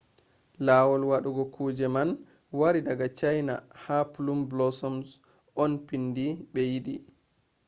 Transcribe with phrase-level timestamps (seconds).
[0.65, 2.09] lawol wadugo kuje man
[2.59, 3.53] wari daga china
[3.83, 5.07] ha plum blossoms
[5.63, 6.95] on pindi be yidi